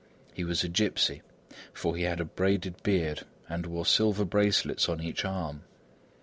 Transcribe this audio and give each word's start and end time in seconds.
He 0.33 0.43
was 0.43 0.63
a 0.63 0.67
gipsy 0.67 1.21
for 1.73 1.95
he 1.95 2.01
had 2.05 2.19
a 2.19 2.25
braided 2.25 2.81
beard 2.81 3.21
and 3.47 3.67
wore 3.67 3.85
silver 3.85 4.25
bracelets 4.25 4.89
on 4.89 4.99
each 5.03 5.23
arm. 5.23 5.61